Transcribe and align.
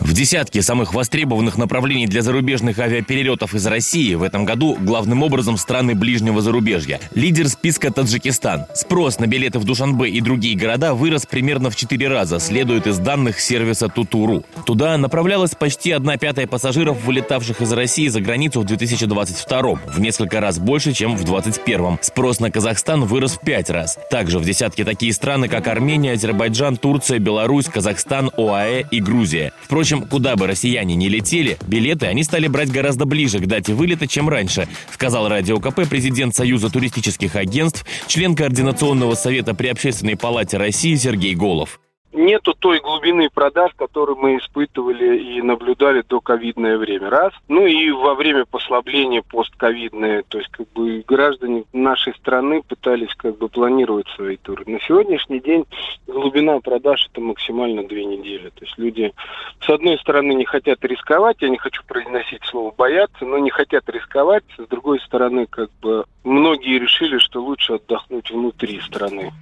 В 0.00 0.12
десятке 0.12 0.60
самых 0.60 0.92
востребованных 0.92 1.56
направлений 1.56 2.08
для 2.08 2.20
зарубежных 2.22 2.80
авиаперелетов 2.80 3.54
из 3.54 3.64
России 3.66 4.14
в 4.14 4.24
этом 4.24 4.44
году 4.44 4.76
главным 4.80 5.22
образом 5.22 5.56
страны 5.56 5.94
ближнего 5.94 6.42
зарубежья. 6.42 7.00
Лидер 7.14 7.48
списка 7.48 7.92
Таджикистан. 7.92 8.66
Спрос 8.74 9.20
на 9.20 9.28
билеты 9.28 9.60
в 9.60 9.64
Душанбе 9.64 10.10
и 10.10 10.20
другие 10.20 10.56
города 10.56 10.94
вырос 10.94 11.26
примерно 11.26 11.70
в 11.70 11.76
4 11.76 12.08
раза, 12.08 12.40
следует 12.40 12.88
из 12.88 12.98
данных 12.98 13.38
сервиса 13.38 13.88
Тутуру. 13.88 14.44
Туда 14.66 14.98
направлялась 14.98 15.54
почти 15.54 15.92
одна 15.92 16.16
пятая 16.16 16.48
пассажиров, 16.48 17.04
вылетавших 17.04 17.60
из 17.60 17.72
России 17.72 18.08
за 18.08 18.20
границу 18.20 18.62
в 18.62 18.64
2022 18.64 19.62
в 19.86 20.00
несколько 20.00 20.40
раз 20.40 20.58
больше, 20.58 20.92
чем 20.92 21.16
в 21.16 21.22
2021 21.22 21.98
Спрос 22.00 22.40
на 22.40 22.50
Казахстан 22.50 23.04
вырос 23.04 23.34
в 23.34 23.40
5 23.40 23.70
раз. 23.70 23.98
Также 24.10 24.40
в 24.40 24.44
десятке 24.44 24.84
такие 24.84 25.12
страны, 25.12 25.48
как 25.48 25.68
Армения, 25.68 26.12
Азербайджан, 26.12 26.76
Турция, 26.76 27.20
Беларусь, 27.20 27.66
Казахстан, 27.66 28.32
ОАЭ 28.36 28.84
и 28.90 29.00
Грузия. 29.00 29.52
Впрочем, 29.62 29.83
общем, 29.84 30.00
куда 30.06 30.34
бы 30.34 30.46
россияне 30.46 30.94
не 30.94 31.10
летели, 31.10 31.58
билеты 31.66 32.06
они 32.06 32.24
стали 32.24 32.48
брать 32.48 32.70
гораздо 32.72 33.04
ближе 33.04 33.38
к 33.38 33.46
дате 33.46 33.74
вылета, 33.74 34.06
чем 34.06 34.30
раньше, 34.30 34.66
сказал 34.90 35.28
Радио 35.28 35.60
КП 35.60 35.86
президент 35.86 36.34
Союза 36.34 36.70
туристических 36.70 37.36
агентств, 37.36 37.84
член 38.06 38.34
Координационного 38.34 39.14
совета 39.14 39.54
при 39.54 39.68
Общественной 39.68 40.16
палате 40.16 40.56
России 40.56 40.94
Сергей 40.94 41.34
Голов 41.34 41.80
нету 42.14 42.54
той 42.54 42.80
глубины 42.80 43.28
продаж, 43.28 43.72
которую 43.76 44.16
мы 44.16 44.38
испытывали 44.38 45.18
и 45.18 45.42
наблюдали 45.42 46.02
до 46.08 46.20
ковидное 46.20 46.78
время. 46.78 47.10
Раз. 47.10 47.32
Ну 47.48 47.66
и 47.66 47.90
во 47.90 48.14
время 48.14 48.44
послабления 48.44 49.22
постковидное, 49.22 50.22
то 50.28 50.38
есть 50.38 50.50
как 50.50 50.70
бы 50.72 51.04
граждане 51.06 51.64
нашей 51.72 52.14
страны 52.14 52.62
пытались 52.62 53.14
как 53.16 53.36
бы 53.38 53.48
планировать 53.48 54.06
свои 54.16 54.36
туры. 54.36 54.64
На 54.66 54.80
сегодняшний 54.80 55.40
день 55.40 55.66
глубина 56.06 56.60
продаж 56.60 57.08
это 57.10 57.20
максимально 57.20 57.86
две 57.86 58.04
недели. 58.04 58.48
То 58.50 58.64
есть 58.64 58.78
люди 58.78 59.12
с 59.60 59.68
одной 59.68 59.98
стороны 59.98 60.32
не 60.32 60.44
хотят 60.44 60.84
рисковать, 60.84 61.36
я 61.40 61.48
не 61.48 61.58
хочу 61.58 61.82
произносить 61.86 62.44
слово 62.44 62.72
бояться, 62.76 63.24
но 63.24 63.38
не 63.38 63.50
хотят 63.50 63.88
рисковать. 63.88 64.44
С 64.56 64.66
другой 64.68 65.00
стороны, 65.00 65.46
как 65.46 65.70
бы 65.82 66.04
многие 66.22 66.78
решили, 66.78 67.18
что 67.18 67.42
лучше 67.42 67.74
отдохнуть 67.74 68.30
внутри 68.30 68.80
страны. 68.80 69.32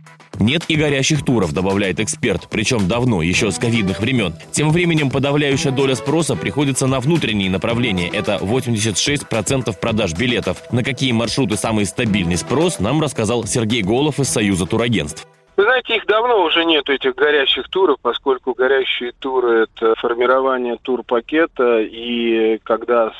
Нет 0.42 0.64
и 0.66 0.74
горящих 0.74 1.24
туров, 1.24 1.52
добавляет 1.52 2.00
эксперт, 2.00 2.48
причем 2.50 2.88
давно, 2.88 3.22
еще 3.22 3.52
с 3.52 3.60
ковидных 3.60 4.00
времен. 4.00 4.34
Тем 4.50 4.70
временем 4.70 5.08
подавляющая 5.08 5.70
доля 5.70 5.94
спроса 5.94 6.34
приходится 6.34 6.88
на 6.88 6.98
внутренние 6.98 7.48
направления. 7.48 8.08
Это 8.08 8.38
86% 8.42 9.78
продаж 9.80 10.14
билетов. 10.14 10.56
На 10.72 10.82
какие 10.82 11.12
маршруты 11.12 11.56
самый 11.56 11.86
стабильный 11.86 12.36
спрос, 12.36 12.80
нам 12.80 13.00
рассказал 13.00 13.44
Сергей 13.44 13.82
Голов 13.82 14.18
из 14.18 14.30
Союза 14.30 14.66
турагентств. 14.66 15.28
Вы 15.56 15.62
знаете, 15.62 15.94
их 15.94 16.06
давно 16.06 16.42
уже 16.42 16.64
нет, 16.64 16.88
этих 16.88 17.14
горящих 17.14 17.68
туров, 17.68 17.98
поскольку 18.02 18.52
горящие 18.52 19.12
туры– 19.20 19.68
это 19.76 19.94
формирование 20.00 20.76
турпакета, 20.82 21.78
и 21.82 22.58
когда 22.64 23.12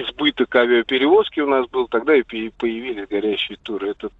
избыток 0.00 0.54
авиаперевозки 0.54 1.40
у 1.40 1.46
нас 1.46 1.66
был, 1.68 1.86
тогда 1.88 2.14
и 2.14 2.22
появились 2.22 3.08
горящие 3.08 3.58
туры. 3.62 3.90
Этот 3.90 4.12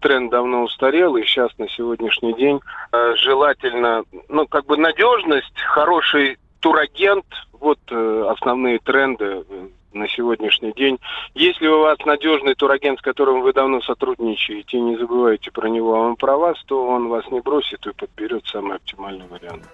тренд 0.00 0.30
давно 0.30 0.62
устарел, 0.62 1.16
и 1.16 1.24
сейчас 1.24 1.50
на 1.58 1.68
сегодняшний 1.68 2.34
день 2.34 2.60
э, 2.92 3.14
желательно, 3.16 4.04
ну, 4.28 4.46
как 4.46 4.64
бы 4.66 4.76
надежность, 4.76 5.60
хороший 5.60 6.38
турагент, 6.60 7.26
вот 7.52 7.78
э, 7.90 8.24
основные 8.28 8.78
тренды 8.78 9.44
э, 9.48 9.68
на 9.92 10.08
сегодняшний 10.08 10.72
день. 10.72 10.98
Если 11.34 11.66
у 11.66 11.80
вас 11.80 11.98
надежный 12.04 12.54
турагент, 12.54 12.98
с 12.98 13.02
которым 13.02 13.42
вы 13.42 13.52
давно 13.52 13.80
сотрудничаете, 13.82 14.80
не 14.80 14.96
забывайте 14.96 15.50
про 15.50 15.68
него, 15.68 15.94
а 15.94 16.00
он 16.00 16.16
про 16.16 16.36
вас, 16.36 16.56
то 16.66 16.86
он 16.86 17.08
вас 17.08 17.24
не 17.30 17.40
бросит 17.40 17.86
и 17.86 17.92
подберет 17.92 18.46
самый 18.46 18.76
оптимальный 18.76 19.26
вариант. 19.26 19.64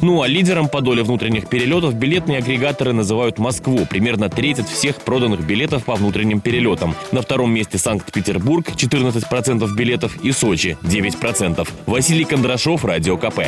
Ну 0.00 0.22
а 0.22 0.26
лидером 0.26 0.68
по 0.68 0.80
доле 0.80 1.02
внутренних 1.02 1.48
перелетов 1.48 1.94
билетные 1.94 2.38
агрегаторы 2.38 2.92
называют 2.92 3.38
Москву. 3.38 3.86
Примерно 3.88 4.28
треть 4.28 4.66
всех 4.66 4.96
проданных 4.96 5.46
билетов 5.46 5.84
по 5.84 5.94
внутренним 5.94 6.40
перелетам. 6.40 6.94
На 7.12 7.22
втором 7.22 7.52
месте 7.52 7.78
Санкт-Петербург 7.78 8.66
14% 8.68 9.74
билетов 9.74 10.16
и 10.24 10.32
Сочи 10.32 10.76
9%. 10.82 11.68
Василий 11.86 12.24
Кондрашов, 12.24 12.84
Радио 12.84 13.16
КП. 13.16 13.42